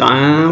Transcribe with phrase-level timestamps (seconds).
[0.00, 0.02] ส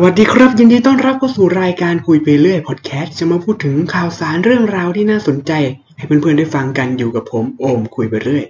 [0.02, 5.52] วัสดีครับ ยินดีต้อนรับเข้าสู่รายการคุยไปเรื่อยพอดแคสต์จะมาพูดถึงข่าวสารเรื่องราวที่น่าสนใจ
[5.96, 8.44] ให้เพื่อนๆได้ฟังกันอยู่กับผมโอมคุยไปเรื่อย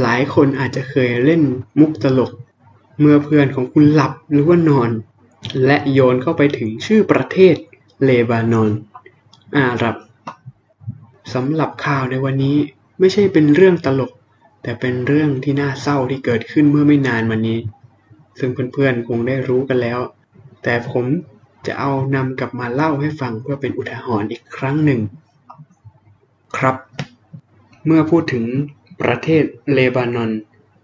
[0.00, 1.42] หลายคนอาจจะเคยเล่น
[1.78, 2.30] มุกตลก
[3.00, 4.90] เมื่อเพื่อนของคุณหลับหรือว่านอน
[5.66, 7.54] และโยนเข้าไปถึงชื่อประเทศ
[8.04, 8.70] เลบานอน
[9.56, 9.96] อาหรับ
[11.34, 12.56] สำหรับข่าวในวันนี้
[12.98, 14.12] ไม่ใช่เป็นเรื่องตลก
[14.62, 17.60] แต่เป็นเรื่องที่น่าเศร้าที่เกิดขึ้นเมื่อไม่นานมานี้
[18.38, 20.00] ซึ่งเพื่อนๆคงได้รู้กันแล้ว
[20.62, 21.04] แต่ผม
[21.66, 25.00] จะเอานำกลับมาเล่าให้ฟังเพื่อเป็นอุทาหรณ์อีกครั้งหนึ่ง
[26.56, 26.76] ครับ
[27.86, 28.44] เมื่อพูดถึง
[29.02, 30.30] ประเทศเลบานอน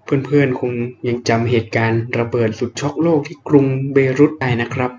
[0.04, 0.72] เพื่อนๆคง
[1.08, 4.90] ยังจำเหตุการณ์ระเบิดสุดช็อกโลกที่กรุงเบรุตได้นะครับ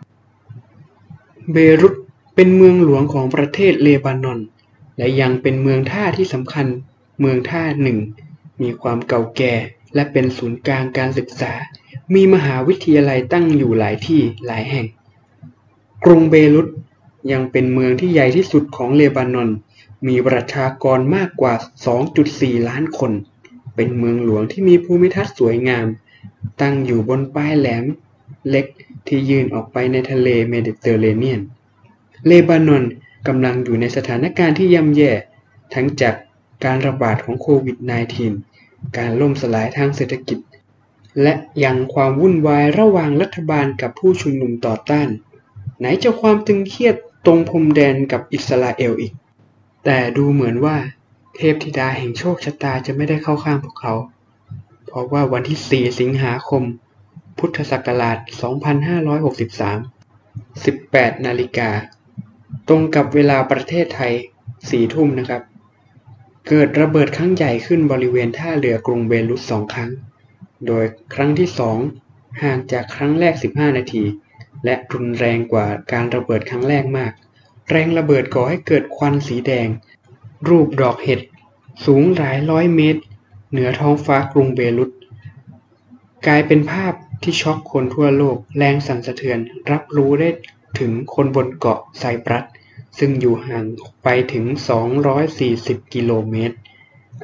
[1.52, 1.93] เบรุต
[2.36, 4.39] เป็นเมืองหลวงของประเทศเลบานอน
[4.97, 6.67] และยังเป็นเมืองท่าที่สำคัญ
[7.19, 7.97] เมืองท่าหนึ่ง
[8.61, 9.53] มีความเก่าแก่
[9.95, 11.52] และเป็นศูนย์กลางการศึกษา
[12.14, 14.86] มีมหาวิทยาลัยตั้งอยู่หลายที่หลายแห่ง
[16.06, 16.67] กรุงเบรุต
[17.31, 19.50] ยังเป็นเมืองที่ใหญ่ที่สุดของเลบานอน
[20.08, 21.54] มีประชากรมากกว่า
[22.12, 23.12] 2.4 ล้านคน
[23.76, 25.86] เป็นเมืองหลวงที่มีภูมิทัศน์สวยงาม
[26.62, 27.84] ตั้งอยู่บนป้ายแหลม
[28.50, 28.66] เล็ก
[29.08, 31.42] ที่ยื่นออกไปในทะเลเมดิเตอร์เรเนียน
[32.28, 32.84] เลบานอน
[33.28, 35.12] กำลังอยู่ในสถานการณ์ที่ย่ำแย่
[35.73, 36.16] ทั้งจาก
[36.66, 37.78] การระบาดของโควิด
[38.38, 40.38] -19 การล่มสลายทางเศรษฐกิจ
[41.22, 45.09] และยังความวุ่นวายระหว่างรัฐบาลกับผู้ชุมนุมต่อต้าน
[45.80, 46.95] ไหนจะความตึงเครียด
[47.26, 49.14] ตรงพรมแดนกับอิสราเอลอีก
[49.86, 50.78] แต่ดูเหมือนว่า
[51.36, 53.94] เทพธิดาแห่งโชคชะตาจะไม่ได้เข้าข้างพวกเขา
[54.88, 55.59] เพราะว่าวันที่
[55.92, 56.64] 4 สิงหาคม
[57.39, 58.17] พุทธศักราช
[59.72, 60.04] 2563
[60.56, 61.70] 18 นาฬิกา
[62.67, 64.14] ตรงกับเวลาประเทศไทย
[64.54, 65.44] 4 ทุ่มนะครับ
[66.48, 69.92] เกิดระเบิดครั้งใหญ่ขึ้นบริเวณท่าเรือกรุงเบรุตสองครั้ง
[70.67, 71.49] โดยครั้งที่
[71.95, 74.04] 2 ห่างจากครั้งแรก 15 นาที
[74.66, 77.11] และรุนแรงกว่าการระเบิดครั้งแรกมาก
[77.70, 79.67] แรงระเบิดก่อให้เกิดควันสีแดง
[80.50, 81.21] รูปดอกเห็ด
[81.86, 83.02] สูงหลายร้อยเมตร
[83.52, 84.92] เหนือท้องฟ้ากรุงเบรุต
[86.27, 89.39] กลายเป็นภาพที่ช็อกคนทั่วโลก แรงสั่นสะเทือน
[89.71, 90.30] รับรู้ได้
[90.80, 92.44] ถึงคนบนเกาะไซปรัส
[93.00, 93.66] ซึ่งอยู่ห่าง
[94.04, 94.45] ไปถึง
[95.20, 96.55] 240 กิโลเมตร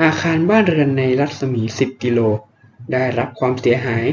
[0.01, 2.19] อาคารบ้านเรือนในรัศมี 10 กิโล
[2.93, 4.05] ได้รับความเสียหาย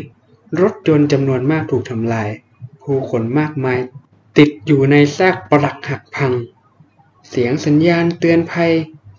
[0.60, 2.28] รถยนต์จำนวนมากถูกทำลาย
[2.82, 3.78] ผู้คนมากมาย
[4.38, 6.32] ติดอยู่ในซากปรักหักพัง
[7.30, 8.72] เสียงสัญญาณเตือนภัย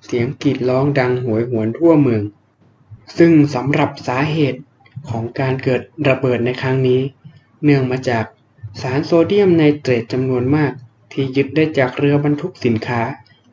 [0.06, 2.24] เสียงกรีดร้องดังโหยหวนทั่วเมือง
[3.18, 4.60] ซึ่งสำหรับสาเหตุ
[5.10, 7.02] ของการเกิดระเบิดในครั้งนี้
[7.64, 8.26] เนื่องมาจาก
[8.82, 10.72] สารโซเดียมไนเตรตจำนวนมาก
[11.12, 13.02] ที่ยึดได้จากเรือบรรทุกสินค้า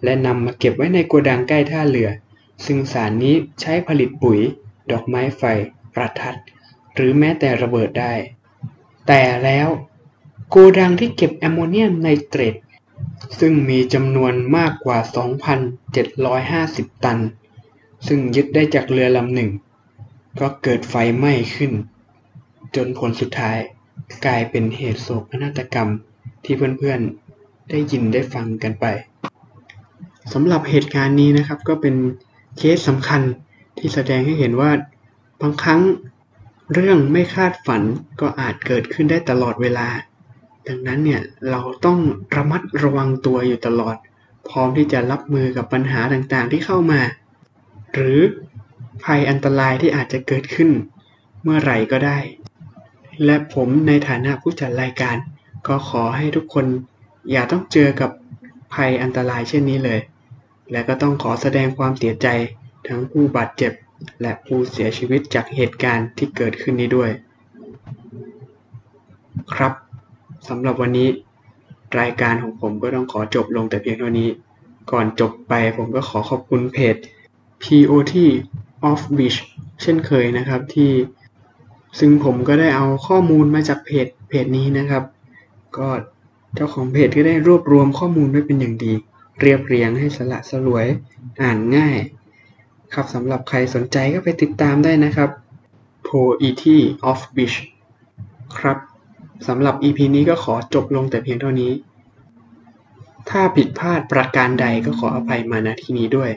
[0.05, 2.11] และนำมาเก็บไว้ในโกดังใกล้ท่าเรือ
[2.65, 4.41] ซึ่งสารนี้ใช้ผลิตปุ๋ย
[4.91, 5.43] ดอกไม้ไฟ
[5.95, 6.37] ประทัด
[6.95, 8.15] หรือแม้แต่ระเบิดได้
[9.09, 9.69] แต่แล้ว
[10.49, 12.55] โกดังที่เก็บแอมโมเนียมไนเตรต
[13.41, 14.99] ซึ่งมีจำนวนมากกว่า
[15.81, 17.19] 2,750 ตัน
[18.07, 19.51] ซึ่งยึดได้จากเรือลำหนึ่ง
[20.41, 21.73] ก็เกิดไฟไหม้ขึ้น
[22.77, 23.59] จนผลสุดท้าย
[24.27, 25.89] กลายเป็นเหตุโศกนาฏกรรม
[26.45, 28.87] ที่เพื่อนๆ ได้ยินได้ฟังกันไป
[30.33, 31.95] สำหรับเหตุการณ์นี้นะครับก็เป็น
[32.57, 33.23] เคสสำคัญ
[33.79, 34.71] ที่แสดงให้เห็นว่า
[35.43, 35.81] บางครั้ง
[36.73, 37.83] เรื่องไม่คาดฝัน
[38.21, 39.89] ก็อาจเกิดขึ้นได้ตลอดเวลา
[40.69, 41.99] ดังนั้นเนี่ยเราต้อง
[42.37, 43.97] ระมัดระวังตัวอยู่ตลอด
[44.49, 47.01] พร้อมที่จะรับมือกับปัญหาต่างๆที่เข้ามา
[47.95, 48.21] หรือ
[49.05, 50.71] ภัยอันตรายที่อาจจะเกิดขึ้น
[51.43, 52.19] เมื่อไหร่ก็ได้
[53.25, 55.17] และผมในฐานะผู้จัดรายการ
[55.67, 56.67] ก็ขอให้ทุกคน
[57.31, 58.11] อย่าต้องเจอกับ
[58.75, 60.01] ภัยอันตรายเช่นนี้เลย
[60.71, 62.29] และก็ต้องขอแสดงความเสียใจ
[62.87, 63.73] ทั้งผู้บาดเจ็บ
[64.21, 67.11] และผู้เสียชีวิตจากเหตุการณ์ที่เกิดขึ้นนี้ด้วย
[69.55, 69.73] ครับ
[70.49, 71.09] สำหรับวันนี้
[72.01, 74.29] รายการของผมก็ต้องขอจบลงแต่เพียงเท่านี้
[74.91, 76.97] ก่อนจบไปผมก็ขอขอบคุณเพจ
[77.63, 78.15] POT
[78.91, 79.39] Off Beach
[79.83, 80.91] เช่นเคยนะครับที่
[81.99, 85.03] ซึ่งผมก็ได้เอาข้อมูลมาจากเพจเพจนี้นะครับ
[85.79, 85.89] ก็
[86.55, 88.93] เจ้าของเพจก็ได้รวบรวมข้อมูลไว้เป็นอย่างดี
[89.41, 90.87] เรียบเรียงให้สละสลวย
[91.43, 91.97] อ่านง่าย
[92.95, 95.31] ครับสำหรับใครสนใจก็ไปติดตามได้นะครับ
[96.07, 96.65] POET
[97.11, 97.57] Off Beach
[98.59, 98.79] ครับ
[99.49, 101.73] สำหรับ EP นี้ก็ขอจบลงแต่เพียงเท่านี้
[103.31, 106.31] ถ้าผิดพลาดประการใดก็ขออภัยมาณที่นี้ด้วย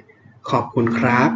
[0.50, 1.30] ขอบคุณครับ